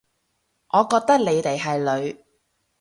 [0.69, 2.25] 我覺得你哋係女